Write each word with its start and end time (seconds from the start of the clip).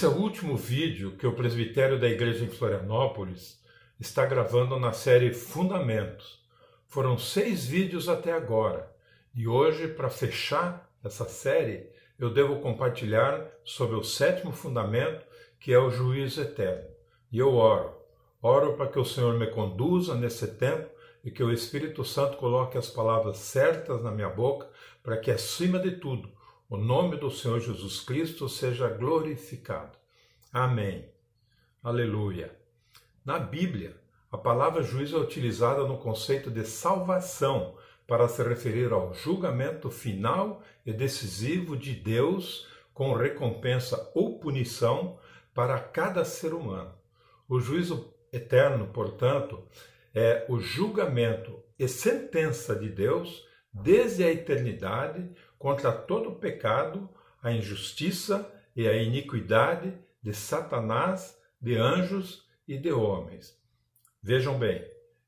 Esse 0.00 0.06
é 0.06 0.08
o 0.08 0.16
último 0.16 0.56
vídeo 0.56 1.14
que 1.18 1.26
o 1.26 1.34
presbitério 1.34 2.00
da 2.00 2.08
igreja 2.08 2.42
em 2.42 2.48
Florianópolis 2.48 3.62
está 4.00 4.24
gravando 4.24 4.80
na 4.80 4.94
série 4.94 5.34
Fundamentos. 5.34 6.42
Foram 6.88 7.18
seis 7.18 7.66
vídeos 7.66 8.08
até 8.08 8.32
agora 8.32 8.90
e 9.34 9.46
hoje, 9.46 9.88
para 9.88 10.08
fechar 10.08 10.90
essa 11.04 11.26
série, 11.26 11.90
eu 12.18 12.32
devo 12.32 12.60
compartilhar 12.60 13.46
sobre 13.62 13.94
o 13.94 14.02
sétimo 14.02 14.52
fundamento, 14.52 15.22
que 15.58 15.70
é 15.70 15.78
o 15.78 15.90
juízo 15.90 16.40
eterno. 16.40 16.88
E 17.30 17.38
eu 17.38 17.52
oro. 17.52 17.94
Oro 18.40 18.78
para 18.78 18.86
que 18.86 18.98
o 18.98 19.04
Senhor 19.04 19.38
me 19.38 19.48
conduza 19.48 20.14
nesse 20.14 20.46
tempo 20.46 20.88
e 21.22 21.30
que 21.30 21.42
o 21.42 21.52
Espírito 21.52 22.06
Santo 22.06 22.38
coloque 22.38 22.78
as 22.78 22.88
palavras 22.88 23.36
certas 23.36 24.02
na 24.02 24.10
minha 24.10 24.30
boca, 24.30 24.66
para 25.02 25.18
que, 25.18 25.30
acima 25.30 25.78
de 25.78 25.90
tudo, 25.90 26.32
o 26.70 26.76
nome 26.76 27.16
do 27.16 27.28
Senhor 27.32 27.58
Jesus 27.58 28.00
Cristo 28.00 28.48
seja 28.48 28.88
glorificado. 28.88 29.98
Amém. 30.52 31.04
Aleluia. 31.82 32.56
Na 33.24 33.40
Bíblia, 33.40 33.96
a 34.30 34.38
palavra 34.38 34.80
juízo 34.80 35.16
é 35.16 35.20
utilizada 35.20 35.82
no 35.82 35.98
conceito 35.98 36.48
de 36.48 36.64
salvação 36.64 37.74
para 38.06 38.28
se 38.28 38.40
referir 38.44 38.92
ao 38.92 39.12
julgamento 39.12 39.90
final 39.90 40.62
e 40.86 40.92
decisivo 40.92 41.76
de 41.76 41.92
Deus 41.92 42.68
com 42.94 43.14
recompensa 43.14 44.08
ou 44.14 44.38
punição 44.38 45.18
para 45.52 45.76
cada 45.80 46.24
ser 46.24 46.54
humano. 46.54 46.94
O 47.48 47.58
juízo 47.58 48.14
eterno, 48.32 48.86
portanto, 48.86 49.66
é 50.14 50.46
o 50.48 50.60
julgamento 50.60 51.60
e 51.76 51.88
sentença 51.88 52.76
de 52.76 52.88
Deus 52.88 53.44
desde 53.72 54.22
a 54.22 54.30
eternidade 54.30 55.28
contra 55.60 55.92
todo 55.92 56.30
o 56.30 56.36
pecado, 56.36 57.06
a 57.42 57.52
injustiça 57.52 58.50
e 58.74 58.88
a 58.88 58.96
iniquidade 58.96 59.92
de 60.22 60.32
Satanás, 60.32 61.38
de 61.60 61.76
anjos 61.76 62.48
e 62.66 62.78
de 62.78 62.90
homens. 62.90 63.54
Vejam 64.22 64.58
bem, 64.58 64.82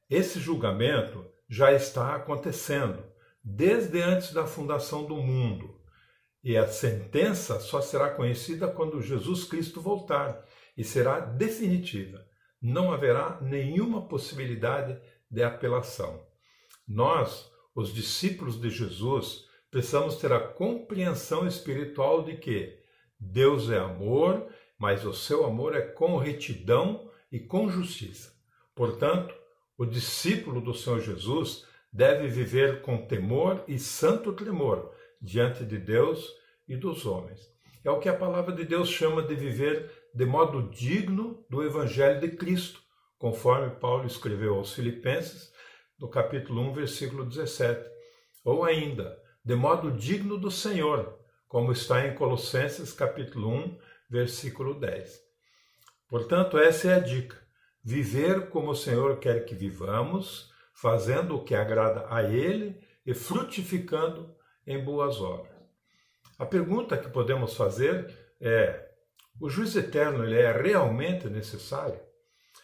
esse 0.09 0.41
julgamento 0.41 1.23
já 1.47 1.71
está 1.71 2.17
acontecendo 2.17 3.05
desde 3.45 4.01
antes 4.01 4.33
da 4.33 4.47
fundação 4.47 5.05
do 5.05 5.17
mundo. 5.17 5.79
E 6.43 6.57
a 6.57 6.67
sentença 6.67 7.61
só 7.61 7.83
será 7.83 8.09
conhecida 8.09 8.67
quando 8.67 9.03
Jesus 9.03 9.45
Cristo 9.45 9.83
voltar 9.83 10.43
e 10.75 10.83
será 10.83 11.21
definitiva. 11.21 12.27
Não 12.61 12.91
haverá 12.91 13.39
nenhuma 13.43 14.09
possibilidade 14.09 14.99
de 15.31 15.43
apelação. 15.43 16.27
Nós 16.89 17.53
os 17.75 17.93
discípulos 17.93 18.59
de 18.59 18.71
Jesus, 18.71 19.47
precisamos 19.73 20.17
ter 20.17 20.31
a 20.35 20.39
compreensão 20.39 21.47
espiritual 21.47 22.23
de 22.23 22.37
que 22.37 22.79
Deus 23.19 23.71
é 23.71 23.79
amor, 23.79 24.47
mas 24.79 25.03
o 25.07 25.15
seu 25.15 25.47
amor 25.47 25.75
é 25.75 25.81
com 25.81 26.19
retidão 26.19 27.11
e 27.33 27.41
com 27.41 27.71
justiça. 27.71 28.37
Portanto, 28.75 29.35
o 29.79 29.87
discípulo 29.87 30.61
do 30.61 30.75
Senhor 30.75 31.01
Jesus 31.01 31.67
deve 31.91 32.29
viver 32.29 32.83
com 32.83 33.07
temor 33.07 33.65
e 33.67 33.79
santo 33.79 34.35
tremor 34.35 34.93
diante 35.21 35.65
de 35.65 35.79
Deus 35.79 36.31
e 36.69 36.77
dos 36.77 37.07
homens. 37.07 37.51
É 37.83 37.91
o 37.91 37.99
que 37.99 38.11
a 38.11 38.17
palavra 38.17 38.55
de 38.55 38.67
Deus 38.67 38.91
chama 38.91 39.23
de 39.23 39.35
viver 39.35 39.91
de 40.15 40.27
modo 40.27 40.69
digno 40.69 41.47
do 41.49 41.65
Evangelho 41.65 42.21
de 42.21 42.37
Cristo, 42.37 42.79
conforme 43.17 43.71
Paulo 43.77 44.07
escreveu 44.07 44.57
aos 44.57 44.75
Filipenses, 44.75 45.51
no 45.99 46.11
capítulo 46.11 46.61
1, 46.61 46.75
versículo 46.75 47.25
17. 47.25 47.91
Ou 48.45 48.65
ainda, 48.65 49.22
de 49.45 49.55
modo 49.55 49.91
digno 49.91 50.39
do 50.39 50.51
Senhor, 50.51 51.19
como 51.49 51.73
está 51.73 52.07
em 52.07 52.15
Colossenses 52.15 52.93
capítulo 52.93 53.49
1, 53.49 53.79
versículo 54.09 54.75
10. 54.79 55.21
Portanto, 56.09 56.59
essa 56.59 56.89
é 56.89 56.95
a 56.95 57.01
dica: 57.01 57.37
viver 57.83 58.49
como 58.49 58.71
o 58.71 58.77
Senhor 58.77 59.19
quer 59.19 59.45
que 59.45 59.55
vivamos, 59.55 60.53
fazendo 60.73 61.37
o 61.37 61.45
que 61.45 61.55
agrada 61.55 62.07
a 62.09 62.23
Ele 62.23 62.81
e 63.05 63.13
frutificando 63.15 64.35
em 64.67 64.83
boas 64.83 65.21
obras. 65.21 65.53
A 66.39 66.47
pergunta 66.47 66.97
que 66.97 67.09
podemos 67.09 67.55
fazer 67.57 68.17
é: 68.41 68.91
o 69.41 69.49
juízo 69.49 69.79
eterno 69.79 70.25
ele 70.25 70.39
é 70.39 70.53
realmente 70.53 71.29
necessário? 71.29 72.01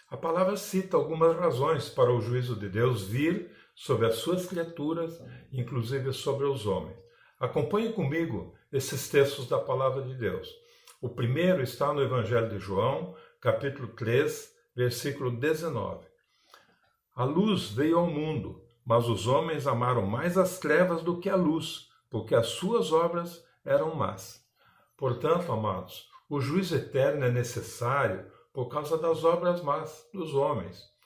A 0.09 0.17
palavra 0.17 0.57
cita 0.57 0.97
algumas 0.97 1.37
razões 1.37 1.89
para 1.89 2.13
o 2.13 2.21
juízo 2.21 2.57
de 2.57 2.69
Deus 2.69 3.05
vir 3.05 3.51
sobre 3.79 4.07
as 4.07 4.17
suas 4.17 4.45
criaturas, 4.45 5.23
inclusive 5.53 6.13
sobre 6.13 6.45
os 6.47 6.67
homens. 6.67 6.99
Acompanhe 7.39 7.93
comigo 7.93 8.53
esses 8.73 9.09
textos 9.09 9.47
da 9.47 9.57
palavra 9.57 10.03
de 10.03 10.17
Deus. 10.17 10.53
O 11.01 11.09
primeiro 11.09 11.63
está 11.63 11.93
no 11.93 12.03
Evangelho 12.03 12.49
de 12.49 12.59
João, 12.59 13.15
capítulo 13.41 13.87
3, 13.87 14.53
versículo 14.75 15.31
19. 15.31 16.05
A 17.15 17.23
luz 17.23 17.71
veio 17.71 17.99
ao 17.99 18.09
mundo, 18.09 18.61
mas 18.85 19.09
os 19.09 19.29
homens 19.29 19.65
amaram 19.65 20.05
mais 20.05 20.37
as 20.37 20.59
trevas 20.59 21.01
do 21.05 21.21
que 21.21 21.31
a 21.31 21.37
luz, 21.37 21.89
porque 22.11 22.35
as 22.35 22.49
suas 22.49 22.91
obras 22.91 23.45
eram 23.65 23.95
más. 23.95 24.45
Portanto, 24.97 25.53
amados, 25.53 26.09
o 26.29 26.41
juízo 26.41 26.75
eterno 26.75 27.27
é 27.27 27.31
necessário 27.31 28.27
por 28.53 28.67
causa 28.69 28.99
das 28.99 29.23
obras 29.23 29.63
más 29.63 30.05
dos 30.13 30.35
homens. 30.35 30.98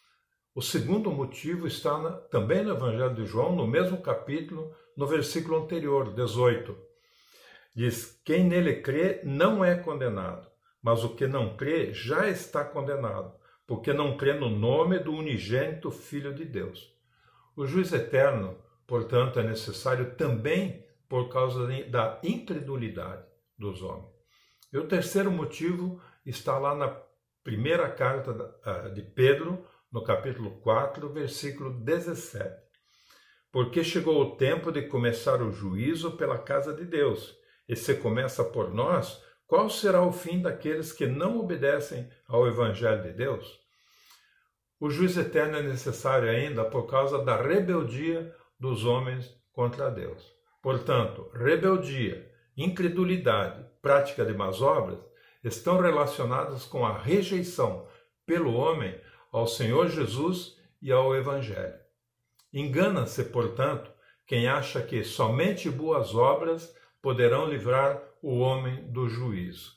O 0.55 0.61
segundo 0.61 1.11
motivo 1.11 1.67
está 1.67 1.97
na, 1.99 2.11
também 2.11 2.63
no 2.63 2.73
Evangelho 2.73 3.15
de 3.15 3.25
João, 3.25 3.57
no 3.57 3.67
mesmo 3.67 4.03
capítulo, 4.03 4.75
no 4.95 5.07
versículo 5.07 5.57
anterior, 5.57 6.13
18. 6.13 6.77
Diz: 7.75 8.21
Quem 8.23 8.45
nele 8.45 8.83
crê 8.83 9.23
não 9.25 9.65
é 9.65 9.75
condenado, 9.75 10.47
mas 10.83 11.05
o 11.05 11.15
que 11.15 11.27
não 11.27 11.57
crê 11.57 11.95
já 11.95 12.29
está 12.29 12.63
condenado, 12.63 13.33
porque 13.67 13.95
não 13.95 14.19
crê 14.19 14.35
no 14.35 14.51
nome 14.51 14.99
do 14.99 15.15
unigênito 15.15 15.91
Filho 15.91 16.35
de 16.35 16.45
Deus. 16.45 16.93
O 17.57 17.67
juiz 17.67 17.91
eterno, 17.91 18.59
portanto, 18.87 19.41
é 19.41 19.43
necessário 19.43 20.15
também 20.17 20.85
por 21.09 21.31
causa 21.31 21.67
da 21.89 22.21
incredulidade 22.23 23.25
dos 23.59 23.83
homens. 23.83 24.13
E 24.71 24.77
o 24.77 24.87
terceiro 24.87 25.31
motivo 25.31 25.99
está 26.27 26.59
lá 26.59 26.75
na 26.75 26.95
primeira 27.43 27.91
carta 27.91 28.91
de 28.95 29.03
Pedro, 29.03 29.67
no 29.93 30.03
capítulo 30.03 30.53
4, 30.63 31.13
versículo 31.13 31.71
17. 31.71 32.51
Porque 33.53 33.85
chegou 33.85 34.21
o 34.23 34.37
tempo 34.37 34.73
de 34.73 34.83
começar 34.83 35.43
o 35.43 35.53
juízo 35.53 36.13
pela 36.17 36.39
casa 36.39 36.73
de 36.73 36.87
Deus. 36.87 37.37
E 37.69 37.77
se 37.77 37.95
começa 37.95 38.43
por 38.43 38.73
nós, 38.73 39.23
qual 39.47 39.69
será 39.69 40.03
o 40.03 40.11
fim 40.11 40.41
daqueles 40.41 40.93
que 40.93 41.07
não 41.07 41.39
obedecem 41.39 42.09
ao 42.27 42.47
Evangelho 42.47 43.03
de 43.03 43.13
Deus? 43.13 43.61
O 44.81 44.89
juízo 44.89 45.21
eterno 45.21 45.59
é 45.59 45.63
necessário 45.63 46.29
ainda 46.29 46.65
por 46.65 46.87
causa 46.87 47.23
da 47.23 47.37
rebeldia 47.37 48.35
dos 48.59 48.87
homens 48.87 49.31
contra 49.53 49.91
Deus. 49.91 50.25
Portanto, 50.63 51.31
rebeldia, 51.35 52.27
incredulidade, 52.57 53.65
prática 53.83 54.25
de 54.25 54.33
más 54.33 54.63
obras 54.63 54.99
estão 55.45 55.79
relacionadas 55.79 56.65
com 56.65 56.87
a 56.87 56.97
rejeição 56.97 57.87
pelo 58.25 58.55
homem 58.55 58.99
ao 59.33 59.47
Senhor 59.47 59.89
Jesus 59.89 60.59
e 60.81 60.93
ao 60.93 61.17
Evangelho. 61.17 61.81
Engana-se, 62.53 63.25
portanto, 63.25 63.91
quem 64.27 64.47
acha 64.47 64.83
que 64.83 65.03
somente 65.03 65.71
boas 65.71 66.15
obras 66.15 66.77
poderão 67.01 67.47
livrar 67.47 68.01
o 68.23 68.39
homem 68.39 68.85
do 68.93 69.09
juízo. 69.09 69.73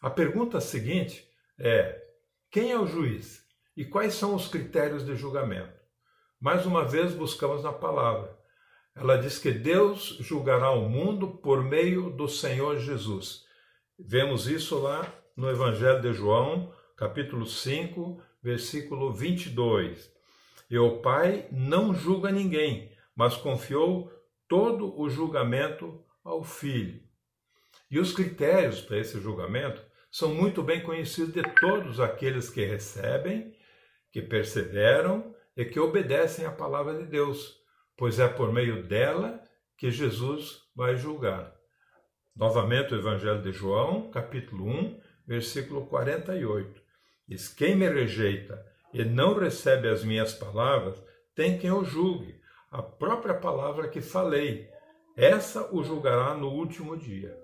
A 0.00 0.08
pergunta 0.08 0.60
seguinte 0.60 1.28
é: 1.58 2.02
quem 2.50 2.72
é 2.72 2.78
o 2.78 2.86
juiz 2.86 3.46
e 3.76 3.84
quais 3.84 4.14
são 4.14 4.34
os 4.34 4.48
critérios 4.48 5.04
de 5.04 5.14
julgamento? 5.14 5.76
Mais 6.40 6.66
uma 6.66 6.84
vez 6.84 7.12
buscamos 7.12 7.62
na 7.62 7.72
palavra. 7.72 8.36
Ela 8.94 9.16
diz 9.16 9.38
que 9.38 9.50
Deus 9.50 10.16
julgará 10.20 10.70
o 10.70 10.88
mundo 10.88 11.28
por 11.28 11.62
meio 11.62 12.10
do 12.10 12.28
Senhor 12.28 12.78
Jesus. 12.78 13.44
Vemos 13.98 14.46
isso 14.46 14.78
lá 14.78 15.06
no 15.36 15.50
Evangelho 15.50 16.00
de 16.00 16.12
João, 16.14 16.72
capítulo 16.96 17.46
5, 17.46 18.22
versículo 18.46 19.12
22. 19.12 20.08
E 20.70 20.78
o 20.78 20.98
Pai 20.98 21.48
não 21.50 21.92
julga 21.92 22.30
ninguém, 22.30 22.92
mas 23.12 23.36
confiou 23.36 24.08
todo 24.46 24.96
o 24.96 25.10
julgamento 25.10 26.00
ao 26.22 26.44
Filho. 26.44 27.02
E 27.90 27.98
os 27.98 28.12
critérios 28.12 28.80
para 28.80 28.98
esse 28.98 29.20
julgamento 29.20 29.82
são 30.12 30.32
muito 30.32 30.62
bem 30.62 30.80
conhecidos 30.80 31.32
de 31.32 31.42
todos 31.60 31.98
aqueles 31.98 32.48
que 32.48 32.64
recebem, 32.64 33.52
que 34.12 34.22
perseveram 34.22 35.34
e 35.56 35.64
que 35.64 35.80
obedecem 35.80 36.46
à 36.46 36.52
palavra 36.52 36.94
de 36.94 37.06
Deus, 37.06 37.60
pois 37.96 38.20
é 38.20 38.28
por 38.28 38.52
meio 38.52 38.86
dela 38.86 39.42
que 39.76 39.90
Jesus 39.90 40.62
vai 40.72 40.96
julgar. 40.96 41.52
Novamente 42.34 42.94
o 42.94 42.98
Evangelho 42.98 43.42
de 43.42 43.50
João, 43.50 44.08
capítulo 44.08 44.68
1, 44.68 45.00
versículo 45.26 45.86
48. 45.86 46.85
Diz: 47.26 47.48
Quem 47.48 47.74
me 47.74 47.88
rejeita 47.88 48.64
e 48.92 49.04
não 49.04 49.34
recebe 49.34 49.88
as 49.88 50.04
minhas 50.04 50.32
palavras, 50.32 51.02
tem 51.34 51.58
quem 51.58 51.70
o 51.70 51.84
julgue, 51.84 52.40
a 52.70 52.82
própria 52.82 53.34
palavra 53.34 53.88
que 53.88 54.00
falei. 54.00 54.70
Essa 55.16 55.74
o 55.74 55.82
julgará 55.82 56.34
no 56.34 56.48
último 56.48 56.96
dia. 56.96 57.36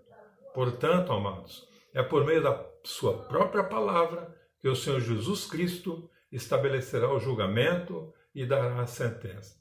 Portanto, 0.54 1.12
amados, 1.12 1.66
é 1.94 2.02
por 2.02 2.24
meio 2.24 2.42
da 2.42 2.64
sua 2.84 3.18
própria 3.24 3.64
palavra 3.64 4.34
que 4.60 4.68
o 4.68 4.76
Senhor 4.76 5.00
Jesus 5.00 5.46
Cristo 5.46 6.08
estabelecerá 6.30 7.12
o 7.12 7.18
julgamento 7.18 8.12
e 8.34 8.44
dará 8.46 8.80
a 8.80 8.86
sentença. 8.86 9.56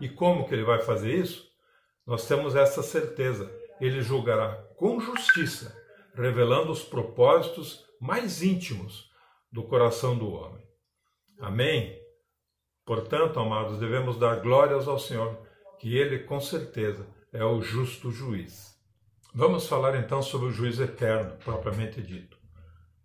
E 0.00 0.08
como 0.08 0.46
que 0.46 0.54
ele 0.54 0.64
vai 0.64 0.80
fazer 0.80 1.14
isso? 1.14 1.48
Nós 2.06 2.26
temos 2.26 2.56
essa 2.56 2.82
certeza. 2.82 3.50
Ele 3.80 4.02
julgará 4.02 4.54
com 4.76 5.00
justiça, 5.00 5.76
revelando 6.14 6.70
os 6.70 6.82
propósitos 6.82 7.84
mais 8.00 8.42
íntimos 8.42 9.11
do 9.52 9.62
coração 9.62 10.16
do 10.16 10.32
homem. 10.32 10.66
Amém? 11.38 12.00
Portanto, 12.86 13.38
amados, 13.38 13.78
devemos 13.78 14.18
dar 14.18 14.40
glórias 14.40 14.88
ao 14.88 14.98
Senhor, 14.98 15.38
que 15.78 15.96
Ele, 15.96 16.20
com 16.20 16.40
certeza, 16.40 17.06
é 17.32 17.44
o 17.44 17.60
justo 17.60 18.10
juiz. 18.10 18.72
Vamos 19.34 19.66
falar 19.66 19.96
então 19.96 20.22
sobre 20.22 20.48
o 20.48 20.52
juízo 20.52 20.82
eterno, 20.82 21.36
propriamente 21.38 22.00
dito. 22.02 22.36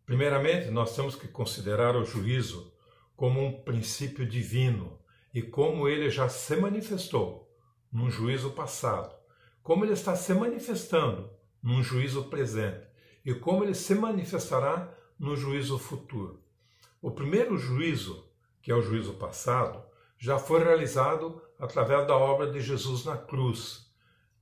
Primeiramente, 0.06 0.70
nós 0.70 0.96
temos 0.96 1.16
que 1.16 1.28
considerar 1.28 1.96
o 1.96 2.06
juízo 2.06 2.74
como 3.16 3.44
um 3.44 3.64
princípio 3.64 4.26
divino 4.26 5.00
e 5.34 5.42
como 5.42 5.88
ele 5.88 6.10
já 6.10 6.30
se 6.30 6.56
manifestou 6.56 7.48
num 7.92 8.10
juízo 8.10 8.52
passado, 8.52 9.14
como 9.62 9.84
ele 9.84 9.94
está 9.94 10.16
se 10.16 10.34
manifestando 10.34 11.30
num 11.62 11.84
juízo 11.84 12.26
presente 12.26 12.88
e 13.26 13.34
como 13.34 13.64
ele 13.64 13.74
se 13.74 13.96
manifestará 13.96 14.97
no 15.20 15.36
juízo 15.36 15.78
futuro. 15.78 16.40
O 17.02 17.12
primeiro 17.12 17.58
juízo, 17.58 18.26
que 18.62 18.72
é 18.72 18.76
o 18.76 18.82
juízo 18.82 19.14
passado, 19.14 19.84
já 20.18 20.38
foi 20.38 20.64
realizado 20.64 21.42
através 21.60 22.08
da 22.08 22.16
obra 22.16 22.52
de 22.52 22.60
Jesus 22.60 23.06
na 23.06 23.18
cruz 23.18 23.88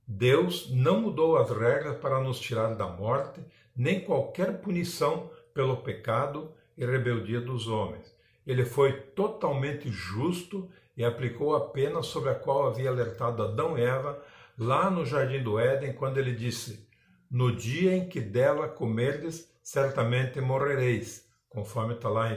Deus 0.06 0.70
não 0.70 1.00
mudou 1.00 1.36
as 1.36 1.50
regras 1.50 1.96
para 1.96 2.20
nos 2.20 2.38
tirar 2.38 2.76
da 2.76 2.86
morte, 2.86 3.40
nem 3.74 3.98
qualquer 3.98 4.60
punição 4.60 5.28
pelo 5.52 5.78
pecado 5.78 6.52
e 6.78 6.86
rebeldia 6.86 7.40
dos 7.40 7.66
homens. 7.66 8.14
Ele 8.46 8.64
foi 8.64 8.92
totalmente 8.92 9.90
justo 9.90 10.70
e 10.96 11.04
aplicou 11.04 11.56
a 11.56 11.70
pena 11.70 12.04
sobre 12.04 12.30
a 12.30 12.36
qual 12.36 12.68
havia 12.68 12.88
alertado 12.88 13.42
Adão 13.42 13.76
e 13.76 13.82
Eva 13.82 14.22
lá 14.56 14.88
no 14.88 15.04
jardim 15.04 15.42
do 15.42 15.58
Éden, 15.58 15.92
quando 15.94 16.18
ele 16.18 16.32
disse: 16.32 16.85
No 17.30 17.54
dia 17.54 17.96
em 17.96 18.08
que 18.08 18.20
dela 18.20 18.68
comerdes, 18.68 19.52
certamente 19.62 20.40
morrereis, 20.40 21.28
conforme 21.48 21.94
está 21.94 22.08
lá 22.08 22.28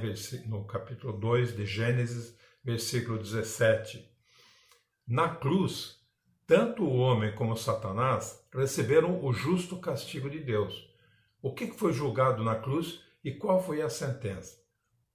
no 0.47 0.65
capítulo 0.65 1.13
2 1.13 1.55
de 1.55 1.65
Gênesis, 1.65 2.35
versículo 2.63 3.19
17. 3.19 4.09
Na 5.07 5.35
cruz, 5.35 5.99
tanto 6.47 6.83
o 6.83 6.97
homem 6.97 7.35
como 7.35 7.55
Satanás 7.55 8.43
receberam 8.51 9.23
o 9.23 9.31
justo 9.31 9.77
castigo 9.77 10.27
de 10.27 10.39
Deus. 10.39 10.89
O 11.39 11.53
que 11.53 11.67
foi 11.67 11.93
julgado 11.93 12.43
na 12.43 12.55
cruz 12.55 12.99
e 13.23 13.31
qual 13.31 13.63
foi 13.63 13.83
a 13.83 13.89
sentença? 13.89 14.57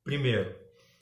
Primeiro, 0.04 0.54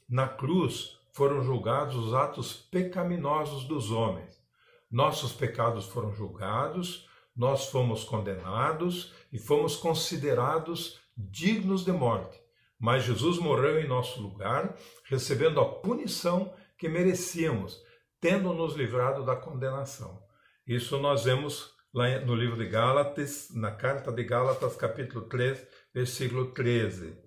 na 0.09 0.27
cruz 0.27 0.99
foram 1.13 1.43
julgados 1.43 1.95
os 1.95 2.15
atos 2.15 2.55
pecaminosos 2.55 3.65
dos 3.65 3.91
homens. 3.91 4.43
Nossos 4.91 5.33
pecados 5.33 5.87
foram 5.87 6.13
julgados, 6.15 7.07
nós 7.35 7.67
fomos 7.67 8.05
condenados 8.05 9.13
e 9.33 9.39
fomos 9.39 9.77
considerados 9.77 11.01
dignos 11.17 11.85
de 11.85 11.93
morte. 11.93 12.41
Mas 12.79 13.05
Jesus 13.05 13.39
morreu 13.39 13.81
em 13.81 13.87
nosso 13.87 14.21
lugar, 14.21 14.77
recebendo 15.05 15.61
a 15.61 15.65
punição 15.65 16.53
que 16.77 16.89
merecíamos 16.89 17.81
tendo 18.21 18.53
nos 18.53 18.75
livrado 18.75 19.25
da 19.25 19.35
condenação. 19.35 20.23
Isso 20.67 20.97
nós 20.99 21.25
vemos 21.25 21.73
lá 21.93 22.21
no 22.21 22.35
livro 22.37 22.57
de 22.57 22.69
Gálatas, 22.69 23.49
na 23.53 23.73
carta 23.73 24.13
de 24.13 24.23
Gálatas, 24.23 24.77
capítulo 24.77 25.23
3, 25.27 25.67
versículo 25.93 26.53
13. 26.53 27.19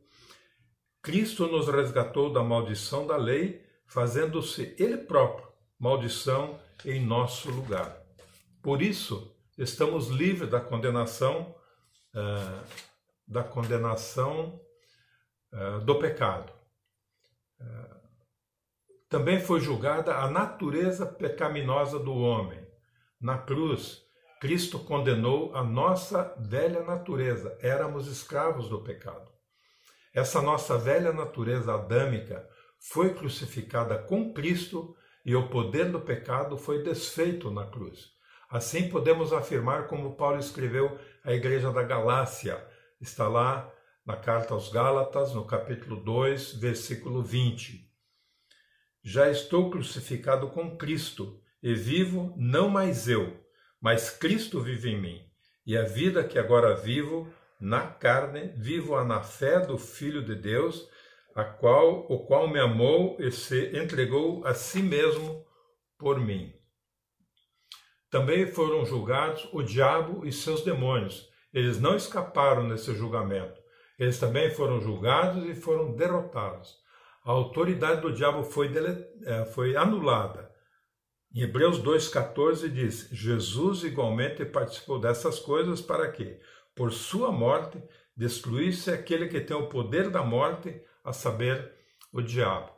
Cristo 1.02 1.48
nos 1.48 1.68
resgatou 1.68 2.32
da 2.32 2.42
maldição 2.42 3.06
da 3.06 3.18
lei, 3.18 3.62
fazendo-se 3.86 4.74
Ele 4.80 4.98
próprio 4.98 5.48
maldição 5.78 6.58
em 6.86 7.06
nosso 7.06 7.52
lugar. 7.52 8.02
Por 8.62 8.82
isso, 8.82 9.35
estamos 9.58 10.08
livres 10.08 10.50
da 10.50 10.60
condenação, 10.60 11.56
uh, 12.14 12.68
da 13.28 13.44
condenação 13.44 14.62
uh, 15.54 15.80
do 15.82 15.98
pecado. 16.00 16.52
Uh, 17.60 17.96
também 19.08 19.40
foi 19.40 19.60
julgada 19.60 20.16
a 20.16 20.30
natureza 20.30 21.06
pecaminosa 21.06 22.00
do 22.00 22.14
homem. 22.14 22.66
Na 23.20 23.38
cruz, 23.38 24.02
Cristo 24.42 24.80
condenou 24.80 25.56
a 25.56 25.64
nossa 25.64 26.36
velha 26.38 26.84
natureza. 26.84 27.58
Éramos 27.62 28.08
escravos 28.08 28.68
do 28.68 28.84
pecado. 28.84 29.32
Essa 30.14 30.42
nossa 30.42 30.78
velha 30.78 31.12
natureza 31.12 31.74
adâmica 31.74 32.48
foi 32.80 33.14
crucificada 33.14 33.98
com 33.98 34.34
Cristo 34.34 34.96
e 35.26 35.36
o 35.36 35.50
poder 35.50 35.92
do 35.92 36.00
pecado 36.00 36.58
foi 36.58 36.84
desfeito 36.84 37.50
na 37.50 37.66
cruz. 37.66 38.15
Assim 38.50 38.90
podemos 38.90 39.34
afirmar, 39.34 39.88
como 39.88 40.16
Paulo 40.16 40.40
escreveu 40.40 40.98
à 41.24 41.34
igreja 41.34 41.72
da 41.72 41.84
Galácia, 41.84 42.64
está 43.02 43.28
lá 43.28 43.72
na 44.06 44.16
carta 44.16 44.54
aos 44.54 44.70
Gálatas, 44.70 45.34
no 45.34 45.46
capítulo 45.46 45.96
2, 45.98 46.54
versículo 46.54 47.24
20. 47.24 47.90
Já 49.04 49.30
estou 49.30 49.70
crucificado 49.70 50.50
com 50.50 50.78
Cristo, 50.78 51.42
e 51.62 51.74
vivo 51.74 52.34
não 52.38 52.70
mais 52.70 53.08
eu, 53.08 53.40
mas 53.82 54.12
Cristo 54.12 54.62
vive 54.62 54.92
em 54.92 55.02
mim. 55.02 55.22
E 55.66 55.76
a 55.76 55.84
vida 55.84 56.24
que 56.24 56.38
agora 56.38 56.76
vivo 56.76 57.28
na 57.60 57.88
carne, 57.88 58.54
vivo-a 58.56 59.04
na 59.04 59.24
fé 59.24 59.60
do 59.60 59.78
Filho 59.78 60.24
de 60.24 60.36
Deus, 60.36 60.88
a 61.34 61.44
qual, 61.44 62.06
o 62.08 62.26
qual 62.26 62.48
me 62.48 62.60
amou 62.60 63.18
e 63.20 63.32
se 63.32 63.76
entregou 63.76 64.46
a 64.46 64.54
si 64.54 64.82
mesmo 64.82 65.46
por 65.98 66.20
mim. 66.20 66.55
Também 68.10 68.48
foram 68.48 68.86
julgados 68.86 69.48
o 69.52 69.62
diabo 69.62 70.26
e 70.26 70.32
seus 70.32 70.62
demônios. 70.62 71.28
Eles 71.54 71.80
não 71.80 71.96
escaparam 71.96 72.68
desse 72.68 72.94
julgamento. 72.96 73.60
Eles 73.98 74.20
também 74.20 74.50
foram 74.52 74.80
julgados 74.82 75.46
e 75.46 75.56
foram 75.56 75.96
derrotados 75.96 76.86
a 77.26 77.32
autoridade 77.32 78.02
do 78.02 78.14
diabo 78.14 78.44
foi, 78.44 78.70
dele, 78.70 79.04
é, 79.24 79.46
foi 79.46 79.76
anulada. 79.76 80.52
Em 81.34 81.42
Hebreus 81.42 81.82
2,14 81.82 82.70
diz: 82.70 83.10
Jesus 83.12 83.84
igualmente 83.84 84.46
participou 84.46 85.00
dessas 85.00 85.40
coisas 85.40 85.82
para 85.82 86.10
que, 86.12 86.40
por 86.76 86.94
sua 86.94 87.32
morte, 87.32 87.82
destruísse 88.16 88.92
aquele 88.92 89.28
que 89.28 89.42
tem 89.42 89.58
o 89.58 89.68
poder 89.68 90.12
da 90.12 90.22
morte, 90.22 90.80
a 91.04 91.12
saber, 91.12 91.74
o 92.14 92.22
diabo. 92.22 92.72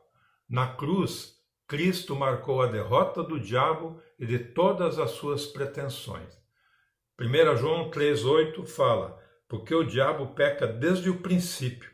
Na 0.50 0.76
cruz, 0.76 1.36
Cristo 1.68 2.16
marcou 2.16 2.62
a 2.62 2.68
derrota 2.68 3.22
do 3.22 3.38
diabo 3.38 4.02
e 4.20 4.26
de 4.26 4.40
todas 4.40 5.00
as 5.00 5.12
suas 5.12 5.46
pretensões. 5.46 6.34
1 7.20 7.58
João 7.58 7.90
3,8 7.90 8.66
fala: 8.66 9.22
Porque 9.48 9.74
o 9.74 9.84
diabo 9.84 10.34
peca 10.34 10.68
desde 10.68 11.10
o 11.10 11.22
princípio. 11.22 11.92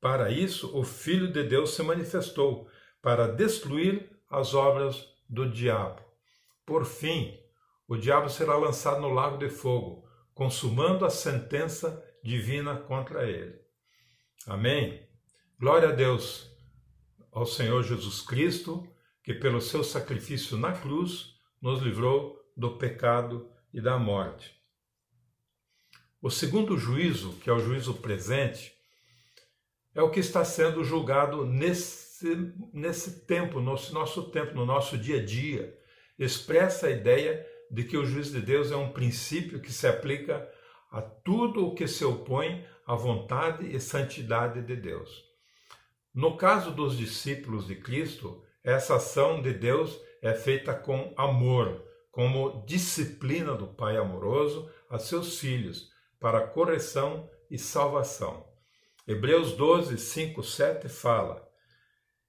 Para 0.00 0.30
isso, 0.30 0.76
o 0.76 0.82
Filho 0.82 1.30
de 1.30 1.42
Deus 1.42 1.74
se 1.74 1.82
manifestou, 1.82 2.68
para 3.02 3.26
destruir 3.26 4.10
as 4.28 4.54
obras 4.54 5.06
do 5.28 5.50
diabo. 5.50 6.02
Por 6.66 6.84
fim, 6.84 7.38
o 7.88 7.96
diabo 7.96 8.28
será 8.28 8.56
lançado 8.56 9.00
no 9.00 9.08
lago 9.08 9.38
de 9.38 9.48
fogo, 9.48 10.08
consumando 10.34 11.04
a 11.04 11.10
sentença 11.10 12.02
divina 12.22 12.76
contra 12.76 13.28
ele. 13.28 13.58
Amém? 14.46 15.08
Glória 15.58 15.88
a 15.88 15.92
Deus, 15.92 16.50
ao 17.32 17.44
Senhor 17.44 17.82
Jesus 17.82 18.22
Cristo, 18.22 18.86
que 19.22 19.34
pelo 19.34 19.60
seu 19.60 19.82
sacrifício 19.82 20.56
na 20.56 20.72
cruz 20.72 21.34
nos 21.60 21.82
livrou 21.82 22.38
do 22.56 22.76
pecado 22.76 23.50
e 23.72 23.80
da 23.80 23.98
morte. 23.98 24.58
O 26.22 26.30
segundo 26.30 26.76
juízo, 26.76 27.32
que 27.42 27.48
é 27.48 27.52
o 27.52 27.60
juízo 27.60 27.94
presente, 27.94 28.74
é 29.94 30.02
o 30.02 30.10
que 30.10 30.20
está 30.20 30.44
sendo 30.44 30.84
julgado 30.84 31.44
nesse, 31.46 32.52
nesse 32.72 33.26
tempo, 33.26 33.60
no 33.60 33.76
nosso 33.92 34.30
tempo, 34.30 34.54
no 34.54 34.66
nosso 34.66 34.98
dia 34.98 35.20
a 35.20 35.24
dia. 35.24 35.76
Expressa 36.18 36.86
a 36.86 36.90
ideia 36.90 37.46
de 37.70 37.84
que 37.84 37.96
o 37.96 38.04
juízo 38.04 38.32
de 38.32 38.44
Deus 38.44 38.70
é 38.70 38.76
um 38.76 38.92
princípio 38.92 39.60
que 39.60 39.72
se 39.72 39.86
aplica 39.86 40.48
a 40.90 41.00
tudo 41.00 41.66
o 41.66 41.74
que 41.74 41.86
se 41.86 42.04
opõe 42.04 42.64
à 42.86 42.94
vontade 42.94 43.74
e 43.74 43.80
santidade 43.80 44.60
de 44.60 44.76
Deus. 44.76 45.24
No 46.12 46.36
caso 46.36 46.72
dos 46.72 46.98
discípulos 46.98 47.66
de 47.66 47.76
Cristo, 47.76 48.42
essa 48.62 48.96
ação 48.96 49.40
de 49.40 49.54
Deus 49.54 49.98
é 50.22 50.34
feita 50.34 50.74
com 50.74 51.12
amor, 51.16 51.84
como 52.10 52.64
disciplina 52.66 53.54
do 53.54 53.66
Pai 53.66 53.96
amoroso 53.96 54.70
a 54.88 54.98
seus 54.98 55.38
filhos, 55.38 55.90
para 56.18 56.46
correção 56.46 57.28
e 57.50 57.58
salvação. 57.58 58.46
Hebreus 59.06 59.52
12, 59.52 59.96
5, 59.98 60.42
7 60.42 60.88
fala: 60.88 61.48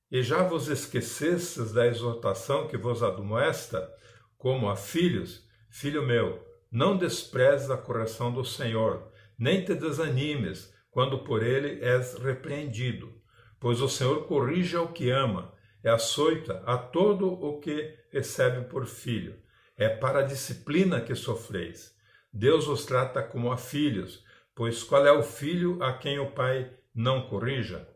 E 0.10 0.24
já 0.24 0.44
vos 0.44 0.68
esquecestes 0.68 1.74
da 1.74 1.86
exortação 1.86 2.68
que 2.68 2.78
vos 2.78 3.04
admoesta, 3.04 3.92
como 4.38 4.70
a 4.70 4.76
filhos, 4.76 5.48
filho 5.70 6.06
meu, 6.06 6.44
não 6.72 6.98
desprezes 6.98 7.70
a 7.70 7.78
correção 7.78 8.34
do 8.34 8.46
Senhor, 8.46 9.12
nem 9.38 9.64
te 9.66 9.76
desanimes, 9.76 10.74
quando 10.90 11.20
por 11.20 11.44
ele 11.44 11.84
és 11.84 12.16
repreendido. 12.16 13.14
Pois 13.60 13.82
o 13.82 13.90
Senhor 13.90 14.26
corrige 14.26 14.76
ao 14.76 14.88
que 14.88 15.10
ama, 15.10 15.54
é 15.84 15.90
açoita 15.90 16.64
a 16.66 16.78
todo 16.78 17.28
o 17.28 17.60
que 17.60 17.98
recebe 18.12 18.66
por 18.68 18.86
filho. 18.86 19.40
É 19.78 19.90
para 19.90 20.20
a 20.20 20.24
disciplina 20.24 21.02
que 21.02 21.16
sofreis. 21.16 21.96
Deus 22.32 22.68
os 22.68 22.86
trata 22.86 23.22
como 23.24 23.52
a 23.52 23.58
filhos, 23.58 24.24
pois 24.56 24.84
qual 24.84 25.06
é 25.06 25.12
o 25.12 25.24
filho 25.24 25.82
a 25.84 25.94
quem 25.94 26.20
o 26.20 26.32
pai 26.32 26.72
não 26.94 27.28
corrija? 27.28 27.88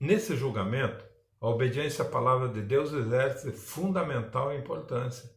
Nesse 0.00 0.36
julgamento, 0.36 1.04
a 1.40 1.48
obediência 1.48 2.04
à 2.04 2.08
palavra 2.08 2.48
de 2.48 2.62
Deus 2.62 2.92
exerce 2.92 3.52
fundamental 3.52 4.54
importância. 4.54 5.30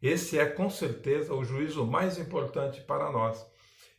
Esse 0.00 0.38
é 0.38 0.46
com 0.46 0.68
certeza 0.68 1.32
o 1.32 1.44
juízo 1.44 1.86
mais 1.86 2.18
importante 2.18 2.80
para 2.80 3.10
nós. 3.10 3.46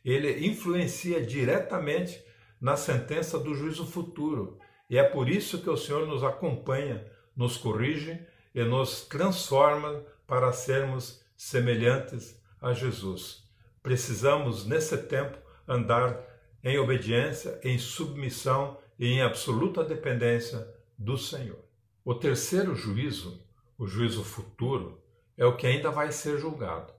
Ele 0.04 0.46
influencia 0.46 1.20
diretamente 1.20 2.24
na 2.60 2.76
sentença 2.76 3.38
do 3.38 3.54
juízo 3.54 3.86
futuro. 3.86 4.58
E 4.88 4.98
é 4.98 5.02
por 5.02 5.28
isso 5.28 5.60
que 5.60 5.70
o 5.70 5.76
Senhor 5.76 6.06
nos 6.06 6.22
acompanha, 6.22 7.04
nos 7.36 7.56
corrige 7.56 8.18
e 8.54 8.62
nos 8.64 9.02
transforma 9.02 10.02
para 10.26 10.52
sermos 10.52 11.24
semelhantes 11.36 12.40
a 12.60 12.72
Jesus. 12.72 13.44
Precisamos, 13.82 14.66
nesse 14.66 14.96
tempo, 14.96 15.36
andar 15.68 16.18
em 16.62 16.78
obediência, 16.78 17.60
em 17.62 17.78
submissão 17.78 18.78
e 18.98 19.06
em 19.06 19.22
absoluta 19.22 19.84
dependência 19.84 20.66
do 20.98 21.18
Senhor. 21.18 21.58
O 22.04 22.14
terceiro 22.14 22.74
juízo, 22.74 23.44
o 23.78 23.86
juízo 23.86 24.24
futuro, 24.24 25.00
é 25.36 25.44
o 25.44 25.56
que 25.56 25.66
ainda 25.66 25.90
vai 25.90 26.10
ser 26.10 26.38
julgado. 26.38 26.92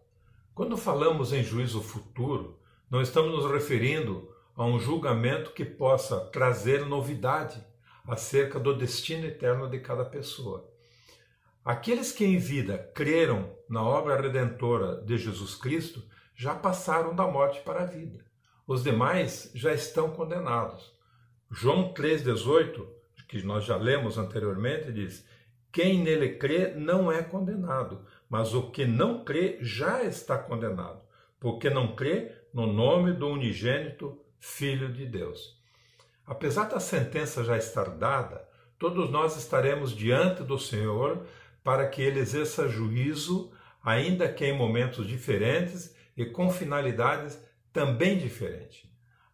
Quando 0.53 0.77
falamos 0.77 1.33
em 1.33 1.43
juízo 1.43 1.81
futuro, 1.81 2.59
não 2.89 3.01
estamos 3.01 3.31
nos 3.31 3.51
referindo 3.51 4.33
a 4.55 4.65
um 4.65 4.79
julgamento 4.79 5.51
que 5.51 5.65
possa 5.65 6.19
trazer 6.27 6.85
novidade 6.85 7.63
acerca 8.07 8.59
do 8.59 8.75
destino 8.75 9.25
eterno 9.25 9.69
de 9.69 9.79
cada 9.79 10.05
pessoa. 10.05 10.67
Aqueles 11.63 12.11
que 12.11 12.23
em 12.23 12.37
vida 12.37 12.77
creram 12.95 13.53
na 13.69 13.83
obra 13.83 14.19
redentora 14.19 15.01
de 15.01 15.17
Jesus 15.17 15.53
Cristo 15.53 16.01
já 16.33 16.55
passaram 16.55 17.13
da 17.13 17.27
morte 17.27 17.59
para 17.61 17.81
a 17.81 17.85
vida. 17.85 18.23
Os 18.65 18.83
demais 18.83 19.51
já 19.53 19.73
estão 19.73 20.11
condenados. 20.11 20.93
João 21.51 21.93
3,18, 21.93 22.87
que 23.27 23.41
nós 23.41 23.65
já 23.65 23.75
lemos 23.75 24.17
anteriormente, 24.17 24.91
diz: 24.93 25.25
Quem 25.71 26.01
nele 26.01 26.35
crê 26.37 26.73
não 26.73 27.11
é 27.11 27.21
condenado, 27.21 28.05
mas 28.29 28.53
o 28.53 28.71
que 28.71 28.85
não 28.85 29.25
crê 29.25 29.57
já 29.61 30.03
está 30.03 30.37
condenado, 30.37 31.01
porque 31.39 31.69
não 31.69 31.95
crê 31.95 32.31
no 32.53 32.65
nome 32.65 33.13
do 33.13 33.27
unigênito 33.27 34.21
Filho 34.39 34.93
de 34.93 35.05
Deus. 35.05 35.56
Apesar 36.27 36.65
da 36.65 36.77
sentença 36.77 37.41
já 37.41 37.57
estar 37.57 37.89
dada, 37.91 38.45
todos 38.77 39.09
nós 39.09 39.37
estaremos 39.37 39.95
diante 39.95 40.43
do 40.43 40.59
Senhor 40.59 41.25
para 41.63 41.87
que 41.87 42.01
ele 42.01 42.19
exerça 42.19 42.67
juízo, 42.67 43.53
ainda 43.81 44.27
que 44.27 44.45
em 44.45 44.55
momentos 44.55 45.07
diferentes 45.07 45.95
e 46.17 46.25
com 46.25 46.51
finalidades 46.51 47.41
também 47.71 48.17
diferentes. 48.17 48.85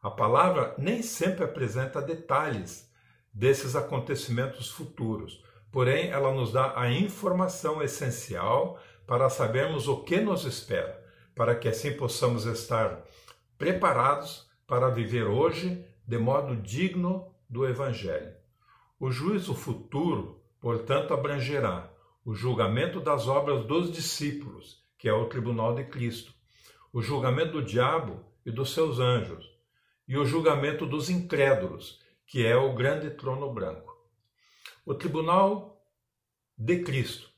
A 0.04 0.12
palavra 0.12 0.76
nem 0.78 1.02
sempre 1.02 1.44
apresenta 1.44 2.00
detalhes 2.00 2.88
desses 3.34 3.76
acontecimentos 3.76 4.70
futuros, 4.70 5.44
porém 5.72 6.12
ela 6.12 6.32
nos 6.32 6.52
dá 6.52 6.80
a 6.80 6.92
informação 6.92 7.82
essencial 7.82 8.80
para 9.08 9.32
sabermos 9.32 9.88
o 9.88 10.04
que 10.04 10.22
nos 10.22 10.46
espera, 10.46 11.04
para 11.34 11.56
que 11.56 11.68
assim 11.68 11.94
possamos 11.94 12.46
estar 12.46 13.02
preparados 13.58 14.48
para 14.68 14.90
viver 14.90 15.24
hoje 15.24 15.84
de 16.06 16.18
modo 16.18 16.56
digno 16.56 17.34
do 17.50 17.68
Evangelho. 17.68 18.34
O 19.00 19.12
juízo 19.12 19.54
futuro, 19.54 20.42
portanto, 20.60 21.14
abrangerá 21.14 21.92
o 22.26 22.34
julgamento 22.34 23.00
das 23.00 23.28
obras 23.28 23.66
dos 23.66 23.92
discípulos, 23.92 24.84
que 24.98 25.10
é 25.10 25.14
o 25.14 25.28
tribunal 25.28 25.76
de 25.76 25.84
Cristo, 25.86 26.34
o 26.92 27.02
julgamento 27.02 27.54
do 27.54 27.64
diabo 27.64 28.26
e 28.46 28.52
dos 28.52 28.74
seus 28.74 29.00
anjos, 29.00 29.52
e 30.08 30.18
o 30.18 30.26
julgamento 30.26 30.86
dos 30.86 31.10
incrédulos, 31.10 32.02
que 32.26 32.46
é 32.46 32.56
o 32.56 32.74
grande 32.74 33.10
trono 33.12 33.52
branco. 33.54 33.94
O 34.86 34.94
tribunal 34.94 35.82
de 36.58 36.84
Cristo, 36.84 37.30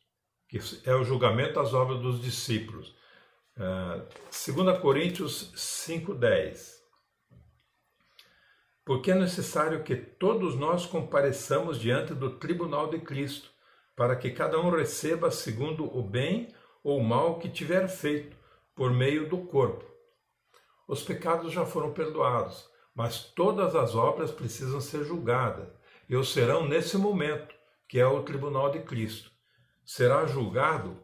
que 0.48 0.60
é 0.86 0.96
o 0.96 1.04
julgamento 1.04 1.56
das 1.56 1.74
obras 1.74 2.00
dos 2.00 2.22
discípulos. 2.22 2.90
Uh, 3.58 3.62
ah, 3.62 4.06
2 4.54 4.80
Coríntios 4.80 5.54
5,10 5.56 6.75
Porque 8.86 9.12
é 9.12 9.16
necessário 9.16 9.84
que 9.84 9.96
todos 9.96 10.56
nós 10.56 10.86
compareçamos 10.86 11.80
diante 11.80 12.14
do 12.14 12.38
tribunal 12.38 12.90
de 12.90 13.00
Cristo, 13.00 13.50
para 13.96 14.16
que 14.16 14.30
cada 14.30 14.60
um 14.60 14.70
receba 14.70 15.32
segundo 15.32 15.86
o 15.86 16.04
bem 16.04 16.54
ou 16.84 17.02
mal 17.02 17.40
que 17.40 17.50
tiver 17.50 17.88
feito 17.88 18.38
por 18.76 18.94
meio 18.94 19.28
do 19.28 19.40
corpo 19.40 19.96
os 20.88 21.02
pecados 21.02 21.52
já 21.52 21.66
foram 21.66 21.92
perdoados, 21.92 22.70
mas 22.94 23.20
todas 23.20 23.76
as 23.76 23.96
obras 23.96 24.32
precisam 24.32 24.80
ser 24.80 25.04
julgadas, 25.04 25.68
e 26.08 26.16
o 26.16 26.24
serão 26.24 26.68
nesse 26.68 26.98
momento, 26.98 27.56
que 27.88 28.00
é 28.00 28.06
o 28.06 28.24
tribunal 28.24 28.72
de 28.72 28.80
Cristo. 28.80 29.32
Será 29.84 30.26
julgado 30.28 30.98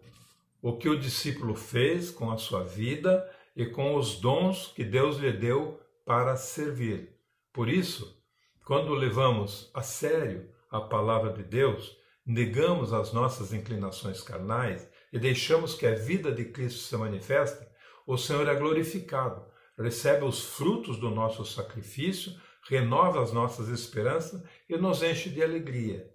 o 0.61 0.77
que 0.77 0.87
o 0.87 0.99
discípulo 0.99 1.55
fez 1.55 2.11
com 2.11 2.31
a 2.31 2.37
sua 2.37 2.63
vida 2.63 3.27
e 3.55 3.65
com 3.65 3.95
os 3.95 4.19
dons 4.19 4.67
que 4.67 4.83
Deus 4.83 5.17
lhe 5.17 5.31
deu 5.31 5.79
para 6.05 6.35
servir. 6.37 7.19
Por 7.53 7.69
isso, 7.69 8.21
quando 8.65 8.93
levamos 8.93 9.69
a 9.73 9.81
sério 9.81 10.49
a 10.69 10.81
palavra 10.81 11.33
de 11.33 11.43
Deus, 11.43 11.97
negamos 12.25 12.93
as 12.93 13.11
nossas 13.11 13.53
inclinações 13.53 14.21
carnais 14.21 14.89
e 15.11 15.19
deixamos 15.19 15.73
que 15.73 15.85
a 15.85 15.95
vida 15.95 16.31
de 16.31 16.45
Cristo 16.45 16.79
se 16.79 16.95
manifeste, 16.95 17.65
o 18.07 18.17
Senhor 18.17 18.47
é 18.47 18.55
glorificado 18.55 19.51
recebe 19.81 20.23
os 20.25 20.43
frutos 20.43 20.97
do 20.97 21.09
nosso 21.09 21.45
sacrifício, 21.45 22.33
renova 22.69 23.21
as 23.21 23.31
nossas 23.31 23.67
esperanças 23.67 24.41
e 24.69 24.77
nos 24.77 25.01
enche 25.01 25.29
de 25.29 25.41
alegria. 25.41 26.09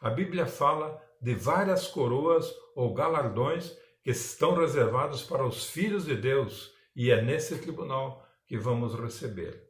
A 0.00 0.10
Bíblia 0.10 0.46
fala 0.46 1.02
de 1.20 1.34
várias 1.34 1.88
coroas 1.88 2.54
ou 2.74 2.94
galardões 2.94 3.76
que 4.02 4.10
estão 4.10 4.54
reservados 4.54 5.22
para 5.22 5.44
os 5.44 5.66
filhos 5.66 6.04
de 6.04 6.14
Deus 6.14 6.72
e 6.94 7.10
é 7.10 7.20
nesse 7.20 7.58
tribunal 7.58 8.24
que 8.46 8.56
vamos 8.56 8.94
receber. 8.94 9.67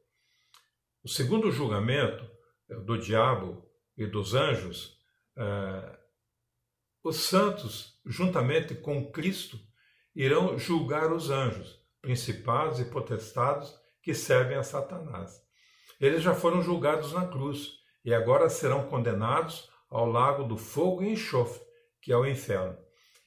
O 1.02 1.08
segundo 1.08 1.50
julgamento 1.50 2.28
é 2.68 2.74
do 2.74 2.98
diabo 2.98 3.64
e 3.96 4.06
dos 4.06 4.34
anjos, 4.34 4.98
eh, 5.36 5.98
os 7.02 7.16
santos, 7.16 8.00
juntamente 8.04 8.74
com 8.74 9.10
Cristo, 9.10 9.58
irão 10.14 10.58
julgar 10.58 11.12
os 11.12 11.30
anjos 11.30 11.78
principados 12.00 12.80
e 12.80 12.84
potestados 12.84 13.74
que 14.02 14.14
servem 14.14 14.56
a 14.56 14.62
Satanás. 14.62 15.40
Eles 16.00 16.22
já 16.22 16.34
foram 16.34 16.62
julgados 16.62 17.12
na 17.12 17.26
cruz 17.26 17.78
e 18.04 18.14
agora 18.14 18.48
serão 18.48 18.88
condenados 18.88 19.70
ao 19.90 20.06
lago 20.06 20.44
do 20.44 20.56
fogo 20.56 21.02
e 21.02 21.12
enxofre, 21.12 21.60
que 22.00 22.12
é 22.12 22.16
o 22.16 22.26
inferno. 22.26 22.76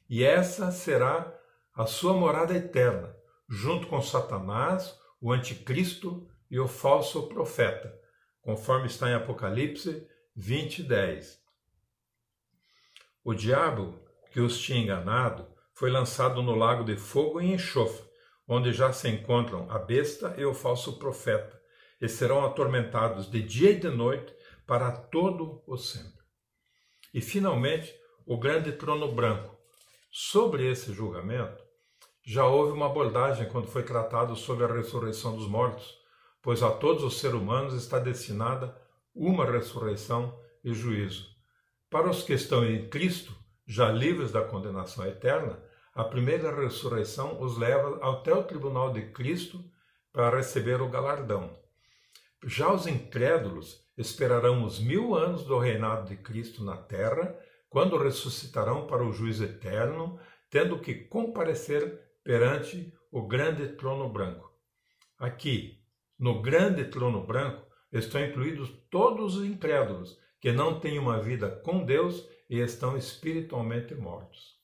E 0.10 0.24
essa 0.24 0.72
será 0.72 1.34
a 1.74 1.86
sua 1.86 2.14
morada 2.14 2.56
eterna, 2.56 3.16
junto 3.50 3.88
com 3.88 4.02
Satanás, 4.02 4.98
o 5.22 5.32
anticristo 5.32 6.28
e 6.52 6.60
o 6.60 6.68
falso 6.68 7.30
profeta, 7.30 7.98
conforme 8.42 8.88
está 8.88 9.10
em 9.10 9.14
Apocalipse 9.14 10.06
20, 10.36 10.84
10. 10.84 11.42
O 13.24 13.34
diabo 13.34 13.98
que 14.32 14.42
os 14.42 14.60
tinha 14.60 14.80
enganado 14.80 15.48
foi 15.74 15.90
lançado 15.90 16.44
no 16.44 16.54
lago 16.54 16.84
de 16.84 16.98
fogo 16.98 17.40
e 17.40 17.54
enxofre, 17.54 18.06
onde 18.46 18.74
já 18.74 18.92
se 18.92 19.08
encontram 19.08 19.72
a 19.72 19.80
besta 19.80 20.36
e 20.38 20.44
o 20.44 20.54
falso 20.54 21.00
profeta, 21.00 21.60
e 22.02 22.10
serão 22.10 22.46
atormentados 22.46 23.32
de 23.32 23.42
dia 23.42 23.72
e 23.72 23.80
de 23.80 23.90
noite 23.90 24.36
para 24.68 24.92
todo 24.92 25.64
o 25.66 25.78
sempre. 25.78 26.22
E 27.14 27.22
finalmente, 27.22 27.94
o 28.26 28.38
grande 28.38 28.74
trono 28.74 29.12
branco. 29.14 29.58
Sobre 30.12 30.70
esse 30.70 30.94
julgamento, 30.94 31.64
já 32.24 32.46
houve 32.46 32.74
uma 32.74 32.88
abordagem 32.88 33.48
quando 33.48 33.68
foi 33.68 33.84
tratado 33.84 34.36
sobre 34.36 34.66
a 34.66 34.74
ressurreição 34.74 35.36
dos 35.36 35.48
mortos, 35.48 36.01
pois 36.42 36.64
a 36.64 36.72
todos 36.72 37.04
os 37.04 37.20
seres 37.20 37.40
humanos 37.40 37.74
está 37.74 38.00
destinada 38.00 38.76
uma 39.14 39.46
ressurreição 39.46 40.38
e 40.64 40.74
juízo. 40.74 41.28
Para 41.90 42.10
os 42.10 42.24
que 42.24 42.34
estão 42.34 42.66
em 42.66 42.88
Cristo, 42.90 43.36
já 43.68 43.92
livres 43.92 44.32
da 44.32 44.42
condenação 44.42 45.06
eterna, 45.06 45.62
a 45.94 46.04
primeira 46.04 46.56
ressurreição 46.56 47.42
os 47.42 47.58
leva 47.58 48.00
até 48.02 48.34
o 48.34 48.44
tribunal 48.44 48.94
de 48.94 49.12
Cristo 49.12 49.64
para 50.12 50.38
receber 50.38 50.82
o 50.82 50.90
galardão. 50.90 51.58
Já 52.46 52.72
os 52.72 52.88
incrédulos 52.88 53.86
esperarão 53.98 54.64
os 54.64 54.80
mil 54.80 55.16
anos 55.16 55.44
do 55.44 55.60
reinado 55.60 56.08
de 56.08 56.16
Cristo 56.16 56.64
na 56.64 56.78
terra, 56.78 57.38
quando 57.70 57.98
ressuscitarão 57.98 58.88
para 58.88 59.04
o 59.04 59.14
juízo 59.14 59.44
eterno, 59.44 60.20
tendo 60.50 60.80
que 60.80 60.96
comparecer 60.96 62.00
perante 62.24 62.94
o 63.12 63.28
grande 63.28 63.68
trono 63.70 64.10
branco. 64.10 64.52
Aqui, 65.18 65.81
No 66.22 66.40
grande 66.40 66.86
trono 66.86 67.26
branco 67.26 67.66
estão 67.92 68.24
incluídos 68.24 68.72
todos 68.92 69.38
os 69.38 69.44
incrédulos 69.44 70.20
que 70.40 70.52
não 70.52 70.80
têm 70.80 71.00
uma 71.00 71.20
vida 71.20 71.50
com 71.50 71.84
Deus 71.84 72.30
e 72.48 72.60
estão 72.60 72.96
espiritualmente 72.96 73.96
mortos. 73.96 74.56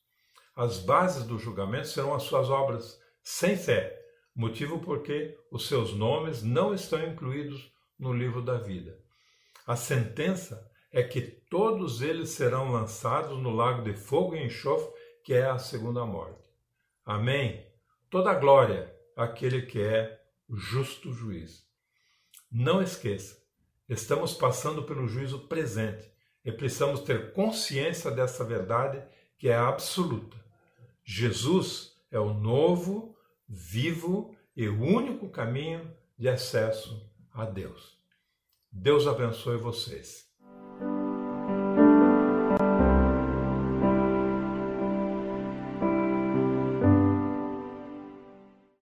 As 0.55 0.77
bases 0.77 1.23
do 1.23 1.39
julgamento 1.39 1.87
serão 1.87 2.13
as 2.13 2.21
suas 2.23 2.51
obras 2.51 3.01
sem 3.23 3.57
fé, 3.57 3.99
motivo 4.35 4.77
porque 4.77 5.35
os 5.51 5.67
seus 5.67 5.95
nomes 5.95 6.43
não 6.43 6.75
estão 6.75 7.03
incluídos 7.03 7.73
no 7.97 8.13
livro 8.13 8.43
da 8.43 8.59
vida. 8.59 8.95
A 9.65 9.75
sentença 9.75 10.63
é 10.91 11.01
que 11.01 11.21
todos 11.21 12.03
eles 12.03 12.29
serão 12.29 12.71
lançados 12.71 13.41
no 13.41 13.49
lago 13.49 13.81
de 13.81 13.95
fogo 13.95 14.35
e 14.35 14.45
enxofre, 14.45 14.93
que 15.23 15.33
é 15.33 15.45
a 15.45 15.57
segunda 15.57 16.05
morte. 16.05 16.47
Amém? 17.03 17.65
Toda 18.11 18.35
glória 18.35 18.95
àquele 19.15 19.63
que 19.63 19.81
é 19.81 20.21
justo 20.49 21.11
juiz. 21.11 21.65
Não 22.51 22.81
esqueça, 22.81 23.41
estamos 23.89 24.33
passando 24.33 24.83
pelo 24.83 25.07
juízo 25.07 25.47
presente 25.47 26.09
e 26.43 26.51
precisamos 26.51 27.01
ter 27.01 27.33
consciência 27.33 28.09
dessa 28.09 28.43
verdade 28.43 29.03
que 29.37 29.49
é 29.49 29.55
absoluta. 29.55 30.37
Jesus 31.03 31.95
é 32.11 32.19
o 32.19 32.33
novo, 32.33 33.15
vivo 33.47 34.35
e 34.55 34.67
único 34.67 35.29
caminho 35.29 35.93
de 36.17 36.27
acesso 36.27 37.09
a 37.31 37.45
Deus. 37.45 37.97
Deus 38.71 39.07
abençoe 39.07 39.57
vocês. 39.57 40.26